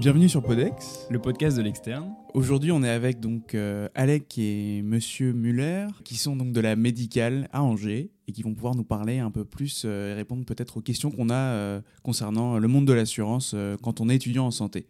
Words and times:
Bienvenue 0.00 0.30
sur 0.30 0.42
Podex, 0.42 1.06
le 1.10 1.18
podcast 1.18 1.58
de 1.58 1.62
l'externe. 1.62 2.14
Aujourd'hui, 2.32 2.72
on 2.72 2.82
est 2.82 2.88
avec 2.88 3.20
donc 3.20 3.54
euh, 3.54 3.86
Alec 3.94 4.38
et 4.38 4.80
Monsieur 4.80 5.34
Muller, 5.34 5.88
qui 6.04 6.16
sont 6.16 6.36
donc 6.36 6.52
de 6.52 6.60
la 6.60 6.74
médicale 6.74 7.50
à 7.52 7.62
Angers 7.62 8.10
et 8.26 8.32
qui 8.32 8.42
vont 8.42 8.54
pouvoir 8.54 8.74
nous 8.74 8.82
parler 8.82 9.18
un 9.18 9.30
peu 9.30 9.44
plus 9.44 9.82
euh, 9.84 10.12
et 10.12 10.14
répondre 10.14 10.46
peut-être 10.46 10.78
aux 10.78 10.80
questions 10.80 11.10
qu'on 11.10 11.28
a 11.28 11.34
euh, 11.34 11.80
concernant 12.02 12.58
le 12.58 12.66
monde 12.66 12.86
de 12.86 12.94
l'assurance 12.94 13.54
quand 13.82 14.00
on 14.00 14.08
est 14.08 14.16
étudiant 14.16 14.46
en 14.46 14.50
santé. 14.50 14.86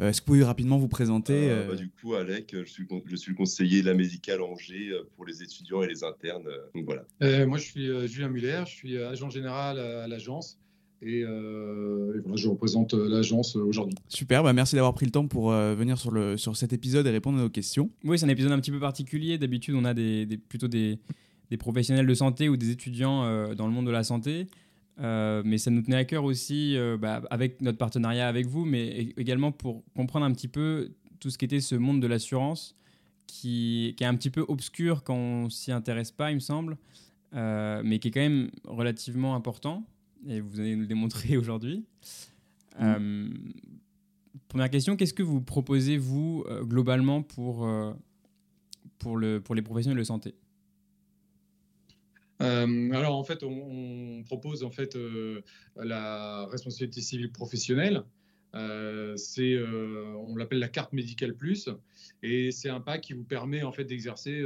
Est-ce 0.00 0.20
que 0.20 0.26
vous 0.26 0.32
pouvez 0.34 0.44
rapidement 0.44 0.76
vous 0.76 0.88
présenter 0.88 1.48
bah, 1.66 1.74
Du 1.74 1.88
coup, 1.88 2.12
Alec, 2.12 2.50
je 2.52 2.70
suis, 2.70 2.86
je 3.06 3.16
suis 3.16 3.30
le 3.30 3.36
conseiller 3.38 3.80
de 3.80 3.86
la 3.86 3.94
médicale 3.94 4.40
à 4.40 4.44
Angers 4.44 4.92
pour 5.16 5.24
les 5.24 5.42
étudiants 5.42 5.82
et 5.82 5.86
les 5.86 6.04
internes. 6.04 6.50
donc 6.74 6.84
voilà. 6.84 7.46
moi, 7.46 7.56
je 7.56 7.64
suis 7.64 8.06
Julien 8.06 8.28
Muller, 8.28 8.64
je 8.66 8.72
suis 8.72 8.98
agent 8.98 9.30
général 9.30 9.78
à 9.78 10.06
l'agence. 10.06 10.58
Euh, 11.04 12.14
et, 12.16 12.20
voilà, 12.20 12.36
je 12.36 12.48
représente 12.48 12.94
euh, 12.94 13.08
l'agence 13.08 13.56
euh, 13.56 13.60
aujourd'hui. 13.60 13.96
Super, 14.08 14.42
bah 14.42 14.52
merci 14.52 14.76
d'avoir 14.76 14.94
pris 14.94 15.06
le 15.06 15.12
temps 15.12 15.26
pour 15.26 15.50
venir 15.50 15.98
sur, 15.98 16.10
le, 16.10 16.36
sur 16.36 16.56
cet 16.56 16.72
épisode 16.72 17.06
et 17.06 17.10
répondre 17.10 17.38
à 17.38 17.42
nos 17.42 17.50
questions. 17.50 17.90
Oui, 18.04 18.18
c'est 18.18 18.26
un 18.26 18.30
épisode 18.30 18.52
un 18.52 18.58
petit 18.58 18.70
peu 18.70 18.80
particulier. 18.80 19.38
D'habitude, 19.38 19.74
on 19.74 19.84
a 19.84 19.94
des, 19.94 20.26
plutôt 20.48 20.68
des, 20.68 20.98
des, 21.50 21.56
professionnels 21.56 22.06
de 22.06 22.14
santé 22.14 22.48
ou 22.48 22.56
des 22.56 22.70
étudiants 22.70 23.54
dans 23.54 23.66
le 23.66 23.72
monde 23.72 23.86
de 23.86 23.90
la 23.90 24.04
santé. 24.04 24.46
mais 24.98 25.58
ça 25.58 25.70
nous 25.70 25.82
tenait 25.82 25.96
à 25.96 26.04
cœur 26.04 26.24
aussi, 26.24 26.76
bah, 27.00 27.22
avec 27.30 27.60
notre 27.62 27.78
partenariat 27.78 28.28
avec 28.28 28.46
vous, 28.46 28.64
mais 28.64 29.12
également 29.16 29.52
pour 29.52 29.82
comprendre 29.94 30.26
un 30.26 30.32
petit 30.32 30.48
peu 30.48 30.90
tout 31.20 31.30
ce 31.30 31.38
qu'était 31.38 31.60
ce 31.60 31.74
monde 31.74 32.00
de 32.00 32.06
l'assurance, 32.06 32.76
qui, 33.26 33.94
qui, 33.96 34.04
est 34.04 34.06
un 34.06 34.14
petit 34.14 34.30
peu 34.30 34.44
obscur 34.48 35.02
quand 35.02 35.16
on 35.16 35.50
s'y 35.50 35.72
intéresse 35.72 36.10
pas, 36.10 36.30
il 36.30 36.36
me 36.36 36.40
semble, 36.40 36.76
mais 37.32 37.98
qui 37.98 38.08
est 38.08 38.12
quand 38.12 38.20
même 38.20 38.50
relativement 38.64 39.34
important 39.34 39.84
et 40.28 40.40
vous 40.40 40.60
allez 40.60 40.74
nous 40.74 40.82
le 40.82 40.86
démontrer 40.86 41.36
aujourd'hui. 41.38 41.84
Mm. 42.78 42.82
Euh, 42.82 43.28
première 44.48 44.70
question, 44.70 44.96
qu'est-ce 44.96 45.14
que 45.14 45.22
vous 45.22 45.40
proposez, 45.40 45.98
vous, 45.98 46.44
euh, 46.48 46.62
globalement, 46.62 47.22
pour, 47.22 47.66
euh, 47.66 47.92
pour, 48.98 49.16
le, 49.16 49.40
pour 49.40 49.54
les 49.54 49.62
professionnels 49.62 49.98
de 49.98 50.04
santé? 50.04 50.34
Alors 52.40 53.16
en 53.16 53.22
fait, 53.22 53.44
on, 53.44 54.24
propose 54.24 54.64
en 54.64 54.70
fait 54.70 54.98
la 55.76 56.44
responsabilité 56.46 57.00
civile 57.00 57.30
professionnelle. 57.30 58.02
C'est, 58.54 59.58
on 59.62 60.36
l'appelle 60.36 60.58
la 60.58 60.68
carte 60.68 60.92
médicale 60.92 61.34
plus, 61.34 61.68
et 62.22 62.50
c'est 62.50 62.68
un 62.68 62.80
pack 62.80 63.02
qui 63.02 63.12
vous 63.12 63.24
permet 63.24 63.62
en 63.62 63.72
fait 63.72 63.84
d'exercer 63.84 64.44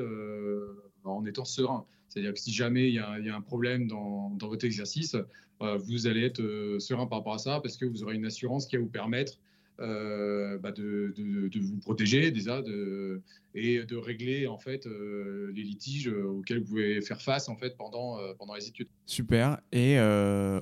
en 1.05 1.25
étant 1.27 1.45
serein. 1.45 1.85
C'est-à-dire 2.09 2.33
que 2.33 2.41
si 2.41 2.53
jamais 2.53 2.89
il 2.89 2.95
y, 2.95 2.99
a, 2.99 3.37
un 3.37 3.41
problème 3.41 3.89
dans, 3.89 4.31
dans 4.31 4.49
votre 4.49 4.65
exercice, 4.65 5.17
euh, 5.63 5.77
vous 5.77 6.07
allez 6.07 6.25
être 6.25 6.41
euh, 6.41 6.79
serein 6.79 7.07
par 7.07 7.19
rapport 7.19 7.35
à 7.35 7.39
ça 7.39 7.61
parce 7.61 7.77
que 7.77 7.87
vous 7.87 8.03
aurez 8.03 8.15
une 8.15 8.27
assurance 8.27 8.67
qui 8.67 8.77
va 8.77 8.83
vous 8.83 8.89
permettre 8.89 9.39
euh, 9.79 10.59
bah 10.59 10.73
de, 10.73 11.13
vous 11.61 11.77
protéger 11.79 12.31
déjà 12.31 12.63
et 13.55 13.85
de 13.85 13.97
régler 13.97 14.47
en 14.47 14.59
fait 14.59 14.87
euh, 14.87 15.53
les 15.55 15.63
litiges 15.63 16.09
auxquels 16.09 16.61
vous 16.61 16.65
pouvez 16.65 17.03
faire 17.03 17.21
face 17.21 17.49
en 17.49 17.57
fait 17.57 17.77
pendant, 17.77 18.19
pendant 18.39 18.55
les 18.55 18.69
études. 18.69 18.89
Super. 19.07 19.59
Et 19.73 19.99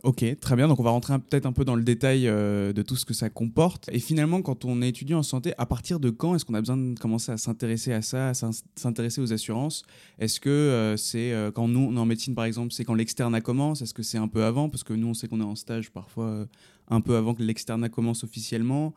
ok, 0.03 0.39
très 0.41 0.57
bien. 0.57 0.69
Donc 0.69 0.81
on 0.81 0.83
va 0.83 0.91
rentrer 0.91 1.19
peut-être 1.19 1.47
un 1.47 1.53
peu 1.53 1.65
dans 1.65 1.77
le 1.77 1.85
détail 1.85 2.25
de 2.25 2.83
tout 2.83 2.97
ce 2.97 3.05
que 3.05 3.15
ça 3.15 3.31
comporte. 3.31 3.89
Et 3.93 3.99
finalement, 3.99 4.43
quand 4.43 4.65
on 4.65 4.83
est 4.83 4.89
étudiant 4.89 5.19
en 5.19 5.23
santé, 5.23 5.53
à 5.59 5.67
partir 5.67 6.01
de 6.01 6.11
quand 6.11 6.35
est-ce 6.35 6.45
qu'on 6.45 6.55
a 6.55 6.61
besoin 6.61 6.77
de 6.77 6.99
commencer 6.99 7.33
à 7.33 7.37
s'intéresser 7.37 7.93
à 7.93 8.03
ça, 8.03 8.31
à 8.31 8.35
s'intéresser 8.35 9.21
aux 9.21 9.33
assurances? 9.33 9.85
Est-ce 10.19 10.41
que 10.41 10.95
c'est 10.97 11.33
quand 11.55 11.69
nous 11.69 11.89
on 11.91 11.97
est 11.97 12.01
en 12.01 12.07
médecine 12.07 12.35
par 12.35 12.45
exemple, 12.45 12.73
c'est 12.73 12.85
quand 12.85 12.95
l'externe 12.95 13.41
commence? 13.41 13.83
Est-ce 13.83 13.95
que 13.95 14.03
c'est 14.03 14.19
un 14.19 14.29
peu 14.29 14.45
avant? 14.45 14.69
Parce 14.69 14.85
que 14.85 14.93
nous 14.93 15.09
on 15.09 15.15
sait 15.15 15.29
qu'on 15.29 15.41
est 15.41 15.45
en 15.45 15.57
stage 15.57 15.91
parfois 15.91 16.47
un 16.89 17.01
peu 17.01 17.17
avant 17.17 17.35
que 17.35 17.43
l'externat 17.43 17.89
commence 17.89 18.25
officiellement. 18.25 18.95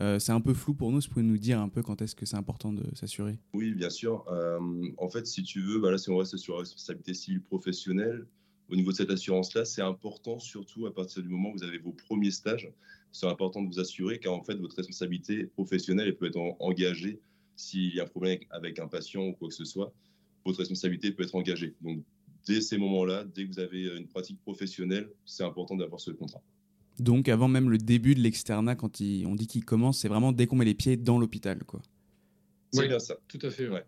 Euh, 0.00 0.18
c'est 0.18 0.32
un 0.32 0.40
peu 0.40 0.54
flou 0.54 0.74
pour 0.74 0.92
nous. 0.92 1.00
Vous 1.00 1.08
pouvez 1.08 1.24
nous 1.24 1.38
dire 1.38 1.60
un 1.60 1.68
peu 1.68 1.82
quand 1.82 2.00
est-ce 2.02 2.14
que 2.14 2.24
c'est 2.24 2.36
important 2.36 2.72
de 2.72 2.84
s'assurer 2.94 3.38
Oui, 3.52 3.72
bien 3.72 3.90
sûr. 3.90 4.24
Euh, 4.28 4.60
en 4.96 5.08
fait, 5.08 5.26
si 5.26 5.42
tu 5.42 5.60
veux, 5.60 5.80
bah 5.80 5.96
si 5.98 6.10
on 6.10 6.16
reste 6.16 6.36
sur 6.36 6.54
la 6.54 6.60
responsabilité 6.60 7.14
civile 7.14 7.42
professionnelle, 7.42 8.26
au 8.70 8.76
niveau 8.76 8.92
de 8.92 8.96
cette 8.96 9.10
assurance-là, 9.10 9.64
c'est 9.64 9.82
important, 9.82 10.38
surtout 10.38 10.86
à 10.86 10.94
partir 10.94 11.22
du 11.22 11.28
moment 11.28 11.50
où 11.50 11.54
vous 11.54 11.64
avez 11.64 11.78
vos 11.78 11.92
premiers 11.92 12.30
stages. 12.30 12.70
C'est 13.12 13.26
important 13.26 13.62
de 13.62 13.68
vous 13.68 13.80
assurer 13.80 14.18
car 14.18 14.34
en 14.34 14.42
fait, 14.42 14.54
votre 14.56 14.76
responsabilité 14.76 15.44
professionnelle 15.44 16.14
peut 16.16 16.26
être 16.26 16.38
engagée 16.60 17.20
s'il 17.56 17.94
y 17.94 18.00
a 18.00 18.04
un 18.04 18.06
problème 18.06 18.38
avec 18.50 18.78
un 18.78 18.86
patient 18.86 19.26
ou 19.26 19.32
quoi 19.32 19.48
que 19.48 19.54
ce 19.54 19.64
soit. 19.64 19.92
Votre 20.44 20.58
responsabilité 20.58 21.10
peut 21.10 21.24
être 21.24 21.34
engagée. 21.34 21.74
Donc, 21.80 22.04
dès 22.46 22.60
ces 22.60 22.78
moments-là, 22.78 23.24
dès 23.24 23.46
que 23.46 23.48
vous 23.48 23.58
avez 23.58 23.96
une 23.96 24.06
pratique 24.06 24.40
professionnelle, 24.42 25.10
c'est 25.24 25.42
important 25.42 25.74
d'avoir 25.74 26.00
ce 26.00 26.10
contrat. 26.10 26.42
Donc 26.98 27.28
avant 27.28 27.48
même 27.48 27.70
le 27.70 27.78
début 27.78 28.14
de 28.14 28.20
l'externat, 28.20 28.74
quand 28.74 29.00
on 29.00 29.34
dit 29.34 29.46
qu'il 29.46 29.64
commence, 29.64 29.98
c'est 29.98 30.08
vraiment 30.08 30.32
dès 30.32 30.46
qu'on 30.46 30.56
met 30.56 30.64
les 30.64 30.74
pieds 30.74 30.96
dans 30.96 31.18
l'hôpital. 31.18 31.62
quoi. 31.64 31.80
C'est 32.72 32.88
bien 32.88 32.98
ça. 32.98 33.16
Tout 33.28 33.38
à 33.42 33.50
fait, 33.50 33.68
ouais. 33.68 33.84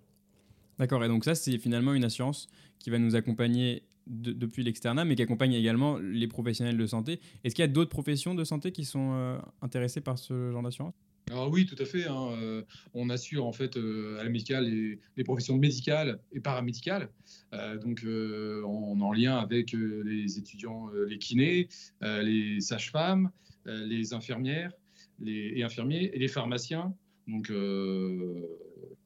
D'accord, 0.78 1.04
et 1.04 1.08
donc 1.08 1.24
ça, 1.24 1.34
c'est 1.34 1.58
finalement 1.58 1.92
une 1.92 2.04
assurance 2.04 2.48
qui 2.78 2.88
va 2.88 2.98
nous 2.98 3.14
accompagner 3.14 3.82
depuis 4.06 4.62
l'externat, 4.62 5.04
mais 5.04 5.14
qui 5.14 5.22
accompagne 5.22 5.52
également 5.52 5.98
les 5.98 6.26
professionnels 6.26 6.78
de 6.78 6.86
santé. 6.86 7.20
Est-ce 7.44 7.54
qu'il 7.54 7.62
y 7.62 7.68
a 7.68 7.68
d'autres 7.68 7.90
professions 7.90 8.34
de 8.34 8.44
santé 8.44 8.72
qui 8.72 8.84
sont 8.84 9.10
euh, 9.12 9.38
intéressées 9.62 10.00
par 10.00 10.18
ce 10.18 10.50
genre 10.50 10.62
d'assurance? 10.62 10.94
Alors 11.30 11.50
oui, 11.50 11.64
tout 11.64 11.80
à 11.80 11.84
fait. 11.84 12.06
Hein, 12.06 12.32
euh, 12.32 12.62
on 12.92 13.08
assure 13.08 13.46
en 13.46 13.52
fait 13.52 13.76
euh, 13.76 14.18
à 14.18 14.24
la 14.24 14.30
médicale 14.30 14.64
les, 14.64 15.24
professions 15.24 15.56
médicales 15.56 16.18
et 16.32 16.40
paramédicales. 16.40 17.08
Euh, 17.52 17.78
donc 17.78 18.04
on 18.04 19.00
est 19.00 19.04
en 19.04 19.12
lien 19.12 19.36
avec 19.36 19.72
les 19.72 20.38
étudiants, 20.38 20.88
les 20.88 21.18
kinés, 21.18 21.68
les 22.00 22.60
sages-femmes, 22.60 23.30
les 23.64 24.12
infirmières 24.12 24.72
les, 25.20 25.52
et 25.56 25.62
infirmiers 25.62 26.10
et 26.12 26.18
les 26.18 26.28
pharmaciens. 26.28 26.94
Donc 27.28 27.52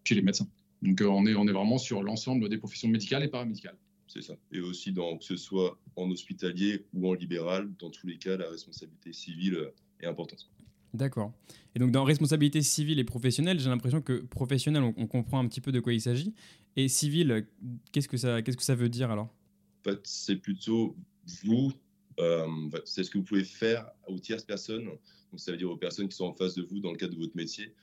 puis 0.02 0.14
les 0.14 0.22
médecins. 0.22 0.48
Donc 0.80 1.02
on 1.06 1.26
est 1.26 1.34
on 1.34 1.46
est 1.46 1.52
vraiment 1.52 1.78
sur 1.78 2.02
l'ensemble 2.02 2.48
des 2.48 2.58
professions 2.58 2.88
médicales 2.88 3.22
et 3.22 3.28
paramédicales. 3.28 3.76
C'est 4.06 4.22
ça. 4.22 4.34
Et 4.52 4.60
aussi 4.60 4.94
que 4.94 5.24
ce 5.24 5.36
soit 5.36 5.78
en 5.96 6.10
hospitalier 6.10 6.84
ou 6.94 7.08
en 7.08 7.14
libéral, 7.14 7.70
dans 7.78 7.90
tous 7.90 8.06
les 8.06 8.16
cas, 8.16 8.36
la 8.36 8.48
responsabilité 8.48 9.12
civile 9.12 9.72
est 10.00 10.06
importante. 10.06 10.48
D'accord. 10.94 11.32
Et 11.74 11.80
donc 11.80 11.90
dans 11.90 12.04
responsabilité 12.04 12.62
civile 12.62 13.00
et 13.00 13.04
professionnelle, 13.04 13.58
j'ai 13.58 13.68
l'impression 13.68 14.00
que 14.00 14.22
professionnel, 14.22 14.94
on, 14.96 15.06
comprend 15.08 15.40
un 15.40 15.48
petit 15.48 15.60
peu 15.60 15.72
de 15.72 15.80
quoi 15.80 15.92
il 15.92 16.00
s'agit. 16.00 16.32
Et 16.76 16.88
civil, 16.88 17.46
qu'est-ce 17.90 18.08
que 18.08 18.16
ça, 18.16 18.42
qu'est-ce 18.42 18.56
que 18.56 18.62
ça 18.62 18.76
veut 18.76 18.88
dire 18.88 19.10
alors? 19.10 19.34
En 19.80 19.90
fait, 19.90 20.00
c'est 20.04 20.36
plutôt 20.36 20.96
vous, 21.42 21.72
euh, 22.20 22.46
c'est 22.84 23.02
ce 23.02 23.10
que 23.10 23.18
vous 23.18 23.24
pouvez 23.24 23.44
faire 23.44 23.90
aux 24.06 24.20
tierces 24.20 24.44
personnes. 24.44 24.84
Donc 24.84 25.00
ça 25.40 25.50
veut 25.50 25.58
dire 25.58 25.68
aux 25.68 25.76
personnes 25.76 26.08
qui 26.08 26.16
sont 26.16 26.26
en 26.26 26.32
face 26.32 26.54
de 26.54 26.62
vous 26.62 26.78
dans 26.78 26.92
le 26.92 26.96
cadre 26.96 27.14
de 27.14 27.18
votre 27.18 27.36
métier. 27.36 27.74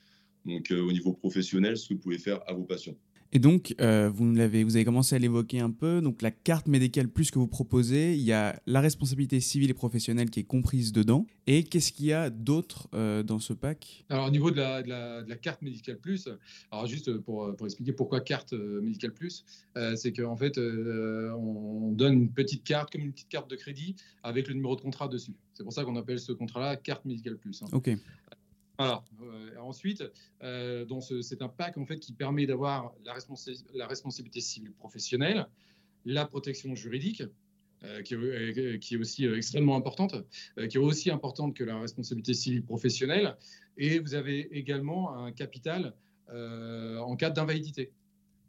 Donc 0.46 0.70
euh, 0.70 0.80
au 0.80 0.90
niveau 0.90 1.12
professionnel, 1.12 1.76
ce 1.76 1.90
que 1.90 1.94
vous 1.94 2.00
pouvez 2.00 2.18
faire 2.18 2.40
à 2.48 2.54
vos 2.54 2.64
patients. 2.64 2.96
Et 3.34 3.38
donc, 3.38 3.74
euh, 3.80 4.10
vous, 4.14 4.38
avez 4.38 4.84
commencé 4.84 5.16
à 5.16 5.18
l'évoquer 5.18 5.60
un 5.60 5.70
peu. 5.70 6.02
Donc, 6.02 6.20
la 6.20 6.30
carte 6.30 6.68
médicale 6.68 7.08
plus 7.08 7.30
que 7.30 7.38
vous 7.38 7.46
proposez, 7.48 8.14
il 8.14 8.20
y 8.20 8.32
a 8.32 8.60
la 8.66 8.82
responsabilité 8.82 9.40
civile 9.40 9.70
et 9.70 9.74
professionnelle 9.74 10.28
qui 10.28 10.40
est 10.40 10.44
comprise 10.44 10.92
dedans. 10.92 11.26
Et 11.46 11.64
qu'est-ce 11.64 11.92
qu'il 11.92 12.06
y 12.06 12.12
a 12.12 12.28
d'autre 12.28 12.88
euh, 12.94 13.22
dans 13.22 13.38
ce 13.38 13.54
pack? 13.54 14.04
Alors, 14.10 14.26
au 14.26 14.30
niveau 14.30 14.50
de 14.50 14.56
la, 14.56 14.82
de, 14.82 15.28
la, 15.28 15.36
carte 15.36 15.62
médicale 15.62 15.98
plus, 15.98 16.28
alors 16.70 16.86
juste 16.86 17.16
pour, 17.18 17.56
pour 17.56 17.66
expliquer 17.66 17.92
pourquoi 17.92 18.20
carte 18.20 18.52
euh, 18.52 18.82
médicale 18.82 19.12
plus, 19.12 19.46
c'est 19.96 20.12
qu'en 20.12 20.36
fait, 20.36 20.58
on 20.58 21.92
donne 21.92 22.12
une 22.12 22.32
petite 22.32 22.64
carte, 22.64 22.92
comme 22.92 23.00
une 23.00 23.12
petite 23.12 23.30
carte 23.30 23.48
de 23.50 23.56
crédit, 23.56 23.96
avec 24.22 24.46
le 24.46 24.54
numéro 24.54 24.76
de 24.76 24.82
contrat 24.82 25.08
dessus. 25.08 25.34
C'est 25.54 25.64
pour 25.64 25.72
ça 25.72 25.84
qu'on 25.84 25.96
appelle 25.96 26.20
ce 26.20 26.32
contrat-là 26.32 26.76
carte 26.76 27.06
médicale 27.06 27.38
plus. 27.38 27.62
Hein. 27.62 27.68
Ok. 27.72 27.90
Euh, 28.82 29.56
ensuite, 29.60 30.02
euh, 30.42 30.84
c'est 31.22 31.42
un 31.42 31.48
pack 31.48 31.76
en 31.78 31.86
fait 31.86 31.98
qui 31.98 32.12
permet 32.12 32.46
d'avoir 32.46 32.94
la, 33.04 33.86
responsabilité 33.86 34.40
civile 34.40 34.72
professionnelle, 34.72 35.46
la 36.04 36.26
protection 36.26 36.74
juridique, 36.74 37.22
euh, 37.84 38.02
qui, 38.02 38.14
est, 38.14 38.96
aussi 38.96 39.24
extrêmement 39.26 39.76
importante, 39.76 40.14
qui 40.68 40.76
est 40.76 40.80
aussi 40.80 41.10
importante 41.10 41.54
que 41.54 41.64
la 41.64 41.80
responsabilité 41.80 42.34
civile 42.34 42.64
professionnelle, 42.64 43.36
et 43.76 43.98
vous 43.98 44.14
avez 44.14 44.56
également 44.56 45.16
un 45.16 45.32
capital 45.32 45.94
en 46.30 47.14
cas 47.16 47.28
d'invalidité. 47.28 47.92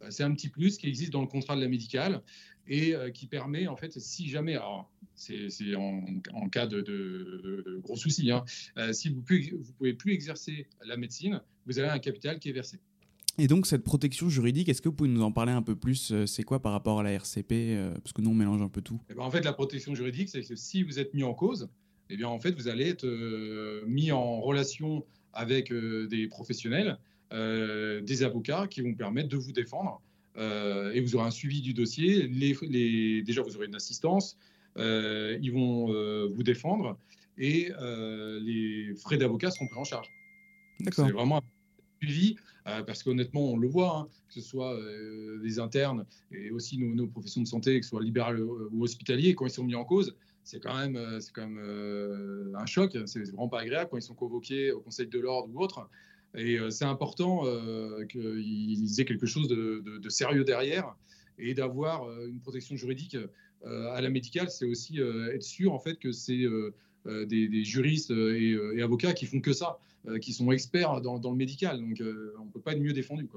C'est 0.09 0.24
un 0.24 0.33
petit 0.33 0.50
plus 0.50 0.77
qui 0.77 0.88
existe 0.88 1.12
dans 1.12 1.21
le 1.21 1.27
contrat 1.27 1.56
de 1.56 1.62
la 1.62 1.68
médicale 1.68 2.21
et 2.68 2.94
qui 3.13 3.27
permet, 3.27 3.68
en 3.68 3.75
fait, 3.75 4.00
si 4.00 4.29
jamais, 4.29 4.57
c'est 5.15 5.75
en, 5.75 6.50
cas 6.51 6.68
de, 6.68 7.80
gros 7.81 7.95
soucis. 7.95 8.31
Hein. 8.31 8.44
Euh, 8.77 8.94
si 8.94 9.10
vous 9.10 9.21
ne 9.21 9.71
pouvez 9.77 9.94
plus 9.94 10.13
exercer 10.13 10.68
la 10.86 10.98
médecine, 10.98 11.42
vous 11.65 11.80
avez 11.80 11.89
un 11.89 12.00
capital 12.00 12.39
qui 12.39 12.50
est 12.50 12.54
versé. 12.54 12.80
Et 13.39 13.48
donc 13.48 13.65
cette 13.65 13.83
protection 13.83 14.30
juridique, 14.30 14.69
est-ce 14.69 14.81
que 14.81 14.89
vous 14.89 14.95
pouvez 14.95 15.10
nous 15.10 15.24
en 15.24 15.31
parler 15.31 15.51
un 15.51 15.63
peu 15.63 15.75
plus 15.75 16.12
euh, 16.12 16.27
C'est 16.27 16.44
quoi 16.44 16.62
par 16.62 16.71
rapport 16.71 17.00
à 17.00 17.04
la 17.04 17.12
RCP 17.13 17.51
euh, 17.51 17.94
Parce 17.95 18.13
que 18.13 18.21
nous, 18.21 18.30
on 18.30 18.36
mélange 18.36 18.62
un 18.62 18.69
peu 18.69 18.81
tout. 18.81 19.00
Eh 19.10 19.15
ben, 19.15 19.24
en 19.24 19.31
fait, 19.31 19.44
la 19.44 19.54
protection 19.54 19.95
juridique, 19.95 20.30
c'est 20.30 20.42
que 20.42 20.56
si 20.56 20.83
vous 20.83 21.00
êtes 21.00 21.13
mis 21.13 21.24
en 21.24 21.33
cause, 21.33 21.68
eh 22.10 22.18
bien, 22.18 22.27
en 22.27 22.39
fait, 22.39 22.51
vous 22.51 22.68
allez 22.68 22.89
être 22.89 23.07
mis 23.88 24.12
en 24.12 24.39
relation 24.42 25.04
avec 25.31 25.74
des 25.74 26.27
professionnels, 26.27 27.00
des 27.31 28.24
avocats 28.24 28.68
qui 28.68 28.81
vont 28.81 28.94
permettre 28.94 29.30
de 29.30 29.38
vous 29.38 29.54
défendre. 29.54 30.00
et 30.38 31.00
vous 31.00 31.15
aurez 31.15 31.25
un 31.25 31.31
suivi 31.31 31.62
du 31.62 31.74
dossier. 31.74 32.27
Les, 32.27 33.24
déjà, 33.24 33.42
vous 33.42 33.56
aurez 33.56 33.65
une 33.65 33.75
assistance, 33.75 34.38
ils 34.78 35.52
vont 35.52 35.94
euh, 35.94 36.30
vous 36.34 36.44
défendre 36.44 36.98
et 37.38 37.72
euh, 37.80 38.40
les 38.42 38.94
frais 38.96 39.18
d'avocat 39.18 39.52
seront 39.52 39.68
pris 39.68 39.80
en 39.80 39.84
charge. 39.84 40.08
C'est 40.92 41.12
vraiment 41.12 41.38
un 41.38 41.42
suivi, 42.02 42.36
parce 42.66 43.04
qu'honnêtement, 43.04 43.54
on 43.54 43.58
le 43.58 43.68
voit, 43.68 43.98
hein, 43.98 44.08
que 44.28 44.34
ce 44.34 44.42
soit 44.42 44.78
des 45.42 45.60
internes 45.60 46.06
et 46.31 46.52
aussi 46.52 46.78
nos, 46.78 47.08
professions 47.08 47.42
de 47.42 47.48
santé, 47.48 47.80
que 47.80 47.86
ce 47.86 47.92
soit 47.92 48.04
libéral 48.04 48.42
ou 48.42 48.84
hospitalier, 48.84 49.36
quand 49.36 49.46
ils 49.46 49.52
sont 49.52 49.64
mis 49.64 49.75
en 49.75 49.86
cause, 49.86 50.16
c'est 50.44 50.60
quand 50.60 50.78
même, 50.78 51.00
c'est 51.22 51.31
quand 51.31 51.48
même 51.48 52.54
un 52.56 52.66
choc. 52.66 52.98
C'est 53.06 53.24
vraiment 53.24 53.48
pas 53.48 53.62
agréable 53.62 53.90
quand 53.92 53.98
ils 53.98 54.04
sont 54.04 54.16
convoqués 54.16 54.72
au 54.72 54.81
Conseil 54.81 55.08
de 55.08 55.20
l'ordre 55.20 55.50
ou 55.54 55.62
autre. 55.62 55.88
Et 56.36 56.58
c'est 56.70 56.86
important 56.86 57.44
qu'ils 58.10 59.00
aient 59.00 59.06
quelque 59.06 59.28
chose 59.28 59.48
de, 59.48 60.10
sérieux 60.10 60.44
derrière 60.44 60.96
et 61.38 61.53
d'avoir 61.53 62.09
une 62.25 62.39
protection 62.39 62.75
juridique 62.75 63.18
à 63.65 64.01
la 64.01 64.09
médicale. 64.09 64.50
C'est 64.50 64.65
aussi 64.65 65.00
être 65.00 65.44
sûr 65.44 65.74
en 65.74 65.80
fait 65.80 65.97
que 66.00 66.12
c'est 66.12 66.44
des, 67.06 67.63
juristes 67.63 68.12
et, 68.12 68.81
avocats 68.81 69.13
qui 69.13 69.25
font 69.25 69.41
que 69.41 69.53
ça, 69.53 69.77
qui 70.21 70.33
sont 70.33 70.51
experts 70.51 71.01
dans, 71.01 71.31
le 71.31 71.38
médical. 71.38 71.80
Donc 71.80 72.01
on 72.39 72.45
ne 72.45 72.51
peut 72.51 72.62
pas 72.62 72.74
être 72.74 72.81
mieux 72.81 72.94
défendu. 72.94 73.27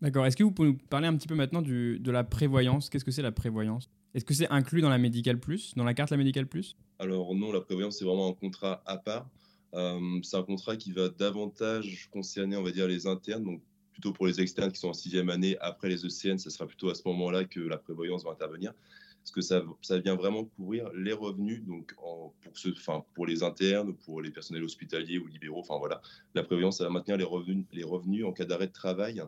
D'accord. 0.00 0.26
Est-ce 0.26 0.36
que 0.36 0.44
vous 0.44 0.52
pouvez 0.52 0.68
nous 0.68 0.78
parler 0.88 1.08
un 1.08 1.16
petit 1.16 1.28
peu 1.28 1.34
maintenant 1.34 1.62
de 1.62 2.10
la 2.10 2.24
prévoyance? 2.24 2.88
Qu'est-ce 2.88 3.04
que 3.04 3.10
c'est 3.10 3.22
la 3.22 3.32
prévoyance? 3.32 3.90
Est-ce 4.14 4.24
que 4.24 4.34
c'est 4.34 4.48
inclus 4.50 4.80
dans 4.80 4.88
la 4.88 4.98
Médicale 4.98 5.38
Plus, 5.38 5.74
dans 5.74 5.84
la 5.84 5.94
carte 5.94 6.10
La 6.10 6.16
Médicale 6.16 6.46
Plus? 6.46 6.76
Alors 6.98 7.34
non, 7.34 7.52
la 7.52 7.60
prévoyance, 7.60 7.98
c'est 7.98 8.04
vraiment 8.04 8.30
un 8.30 8.32
contrat 8.32 8.82
à 8.86 8.96
part. 8.96 9.28
Euh, 9.74 10.00
c'est 10.22 10.36
un 10.36 10.42
contrat 10.42 10.76
qui 10.76 10.92
va 10.92 11.08
davantage 11.08 12.08
concerner, 12.10 12.56
on 12.56 12.62
va 12.62 12.70
dire, 12.70 12.88
les 12.88 13.06
internes, 13.06 13.44
donc 13.44 13.60
plutôt 13.98 14.12
pour 14.12 14.28
les 14.28 14.40
externes 14.40 14.70
qui 14.70 14.78
sont 14.78 14.90
en 14.90 14.94
sixième 14.94 15.28
année. 15.28 15.56
Après 15.60 15.88
les 15.88 16.06
ECN, 16.06 16.38
ce 16.38 16.50
sera 16.50 16.66
plutôt 16.66 16.88
à 16.88 16.94
ce 16.94 17.02
moment-là 17.06 17.44
que 17.44 17.58
la 17.58 17.78
prévoyance 17.78 18.24
va 18.24 18.30
intervenir. 18.30 18.72
Parce 19.18 19.32
que 19.32 19.40
ça, 19.40 19.64
ça 19.82 19.98
vient 19.98 20.14
vraiment 20.14 20.44
couvrir 20.44 20.88
les 20.94 21.12
revenus, 21.12 21.62
donc 21.66 21.94
pour, 21.96 22.32
ce, 22.54 22.68
enfin, 22.70 23.04
pour 23.14 23.26
les 23.26 23.42
internes, 23.42 23.92
pour 23.92 24.22
les 24.22 24.30
personnels 24.30 24.62
hospitaliers 24.62 25.18
ou 25.18 25.26
libéraux. 25.26 25.60
Enfin 25.60 25.78
voilà, 25.78 26.00
la 26.34 26.44
prévoyance, 26.44 26.78
ça 26.78 26.84
va 26.84 26.90
maintenir 26.90 27.16
les 27.16 27.24
revenus, 27.24 27.66
les 27.72 27.82
revenus 27.82 28.24
en 28.24 28.32
cas 28.32 28.44
d'arrêt 28.44 28.68
de 28.68 28.72
travail 28.72 29.20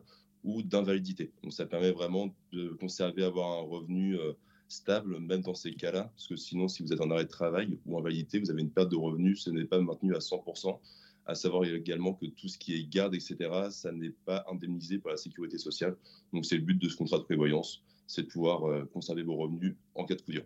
ou 0.45 0.63
d'invalidité. 0.63 1.33
Donc 1.43 1.53
ça 1.53 1.67
permet 1.67 1.91
vraiment 1.91 2.33
de 2.53 2.69
conserver, 2.81 3.25
avoir 3.25 3.59
un 3.59 3.63
revenu. 3.63 4.19
Euh, 4.19 4.33
stable, 4.73 5.19
même 5.19 5.41
dans 5.41 5.55
ces 5.55 5.75
cas-là, 5.75 6.13
parce 6.15 6.29
que 6.29 6.37
sinon, 6.37 6.69
si 6.69 6.85
vous 6.85 6.93
êtes 6.93 7.01
en 7.01 7.11
arrêt 7.11 7.25
de 7.25 7.29
travail 7.29 7.77
ou 7.87 7.99
en 7.99 8.01
validité, 8.03 8.39
vous 8.39 8.53
avez 8.53 8.63
une 8.63 8.71
perte 8.71 8.89
de 8.89 8.97
revenus, 8.97 9.43
ce 9.43 9.51
n'est 9.51 9.65
pas 9.65 9.81
maintenu 9.81 10.15
à 10.15 10.21
100%. 10.21 10.79
À 11.27 11.35
savoir 11.35 11.65
également 11.65 12.15
que 12.15 12.27
tout 12.27 12.49
ce 12.49 12.59
qui 12.59 12.75
est 12.75 12.89
garde, 12.89 13.15
etc., 13.15 13.37
ça 13.71 13.93
n'est 13.93 14.15
pas 14.25 14.45
indemnisé 14.51 14.99
par 14.99 15.13
la 15.13 15.17
sécurité 15.17 15.59
sociale. 15.59 15.97
Donc, 16.33 16.45
c'est 16.45 16.57
le 16.57 16.63
but 16.63 16.81
de 16.81 16.89
ce 16.89 16.97
contrat 16.97 17.19
de 17.19 17.25
prévoyance, 17.25 17.83
c'est 18.07 18.23
de 18.23 18.27
pouvoir 18.27 18.65
euh, 18.65 18.85
conserver 18.93 19.23
vos 19.23 19.37
revenus 19.37 19.77
en 19.95 20.05
cas 20.05 20.15
de 20.15 20.23
coup 20.23 20.33
dur. 20.33 20.43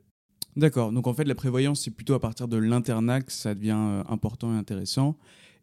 D'accord. 0.56 0.92
Donc, 0.92 1.06
en 1.06 1.14
fait, 1.14 1.24
la 1.24 1.34
prévoyance, 1.34 1.82
c'est 1.82 1.90
plutôt 1.90 2.14
à 2.14 2.20
partir 2.20 2.48
de 2.48 2.56
l'internat 2.56 3.22
que 3.22 3.32
ça 3.32 3.54
devient 3.54 3.76
euh, 3.76 4.02
important 4.08 4.54
et 4.54 4.58
intéressant. 4.58 5.16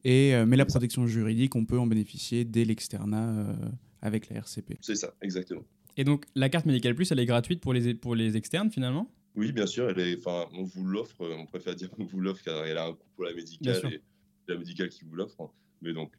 Et, 0.03 0.33
euh, 0.33 0.45
mais 0.45 0.57
la 0.57 0.65
protection 0.65 1.05
juridique, 1.05 1.55
on 1.55 1.65
peut 1.65 1.77
en 1.77 1.85
bénéficier 1.85 2.43
dès 2.43 2.65
l'externat 2.65 3.55
avec 4.01 4.29
la 4.29 4.37
RCP. 4.37 4.77
C'est 4.81 4.95
ça, 4.95 5.13
exactement. 5.21 5.63
Et 5.97 6.03
donc, 6.03 6.25
la 6.35 6.49
carte 6.49 6.65
médicale 6.65 6.95
plus, 6.95 7.11
elle 7.11 7.19
est 7.19 7.25
gratuite 7.25 7.61
pour 7.61 7.73
les, 7.73 7.93
pour 7.93 8.15
les 8.15 8.37
externes 8.37 8.71
finalement? 8.71 9.11
Oui, 9.35 9.51
bien 9.51 9.65
sûr. 9.65 9.89
Elle 9.89 9.99
est, 9.99 10.17
enfin, 10.17 10.47
on 10.53 10.63
vous 10.63 10.85
l'offre, 10.85 11.21
on 11.21 11.45
préfère 11.45 11.75
dire 11.75 11.89
qu'on 11.89 12.05
vous 12.05 12.19
l'offre 12.19 12.43
car 12.43 12.65
elle 12.65 12.77
a 12.77 12.87
un 12.87 12.93
coût 12.93 13.07
pour 13.15 13.25
la 13.25 13.33
médicale 13.33 13.81
et 13.93 14.01
la 14.47 14.57
médicale 14.57 14.89
qui 14.89 15.03
vous 15.03 15.15
l'offre. 15.15 15.51
Mais 15.81 15.93
donc, 15.93 16.13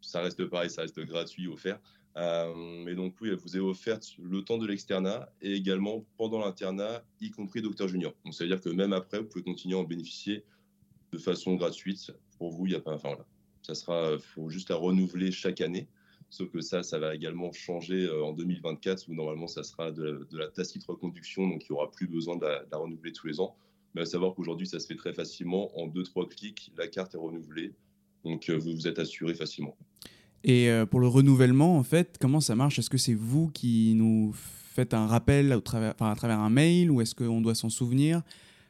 ça 0.00 0.20
reste 0.20 0.44
pareil, 0.46 0.70
ça 0.70 0.82
reste 0.82 1.00
gratuit, 1.00 1.48
offert. 1.48 1.80
Euh, 2.16 2.54
mais 2.84 2.94
donc, 2.94 3.14
oui, 3.20 3.28
elle 3.30 3.36
vous 3.36 3.56
est 3.56 3.60
offerte 3.60 4.14
le 4.18 4.42
temps 4.42 4.56
de 4.58 4.66
l'externat 4.66 5.30
et 5.42 5.52
également 5.52 6.04
pendant 6.16 6.40
l'internat, 6.40 7.04
y 7.20 7.30
compris 7.30 7.60
docteur 7.60 7.88
junior. 7.88 8.14
Donc, 8.24 8.34
ça 8.34 8.44
veut 8.44 8.48
dire 8.48 8.60
que 8.60 8.70
même 8.70 8.92
après, 8.92 9.18
vous 9.18 9.26
pouvez 9.26 9.44
continuer 9.44 9.76
à 9.76 9.78
en 9.78 9.84
bénéficier 9.84 10.44
de 11.12 11.18
façon 11.18 11.54
gratuite. 11.54 12.12
Pour 12.38 12.50
vous, 12.50 12.66
il 12.66 12.70
n'y 12.70 12.76
a 12.76 12.80
pas. 12.80 12.94
Enfin, 12.94 13.08
voilà. 13.08 13.26
Ça 13.62 13.74
sera, 13.74 14.18
faut 14.18 14.48
juste 14.48 14.70
la 14.70 14.76
renouveler 14.76 15.32
chaque 15.32 15.60
année. 15.60 15.88
Sauf 16.30 16.50
que 16.50 16.60
ça, 16.60 16.82
ça 16.82 16.98
va 16.98 17.14
également 17.14 17.52
changer 17.52 18.04
euh, 18.04 18.24
en 18.24 18.32
2024 18.32 19.08
où 19.08 19.14
normalement 19.14 19.46
ça 19.46 19.62
sera 19.62 19.92
de, 19.92 20.26
la 20.32 20.48
tacite 20.48 20.84
reconduction, 20.84 21.48
donc 21.48 21.62
il 21.62 21.72
n'y 21.72 21.78
aura 21.78 21.90
plus 21.90 22.08
besoin 22.08 22.36
de 22.36 22.44
la, 22.44 22.78
renouveler 22.78 23.12
tous 23.12 23.26
les 23.26 23.40
ans. 23.40 23.56
Mais 23.96 24.02
à 24.02 24.04
savoir 24.06 24.34
qu'aujourd'hui, 24.34 24.66
ça 24.66 24.78
se 24.78 24.86
fait 24.86 24.94
très 24.94 25.14
facilement. 25.14 25.70
En 25.80 25.88
2-3 25.88 26.28
clics, 26.28 26.70
la 26.76 26.86
carte 26.86 27.14
est 27.14 27.18
renouvelée. 27.18 27.72
Donc 28.24 28.50
euh, 28.50 28.58
vous 28.58 28.72
vous 28.72 28.86
êtes 28.86 28.98
assuré 28.98 29.32
facilement. 29.32 29.74
Et 30.44 30.68
euh, 30.68 30.84
pour 30.84 31.00
le 31.00 31.08
renouvellement, 31.08 31.78
en 31.78 31.82
fait, 31.82 32.18
comment 32.20 32.42
ça 32.42 32.54
marche? 32.54 32.78
Est-ce 32.78 32.90
que 32.90 32.98
c'est 32.98 33.14
vous 33.14 33.48
qui 33.48 33.94
nous 33.96 34.34
faites 34.34 34.92
un 34.92 35.06
rappel 35.06 35.50
au 35.54 35.60
travers, 35.60 35.94
à 35.98 36.14
travers 36.14 36.40
un 36.40 36.50
mail 36.50 36.90
ou 36.90 37.00
est-ce 37.00 37.14
qu'on 37.14 37.40
doit 37.40 37.54
s'en 37.54 37.70
souvenir? 37.70 38.20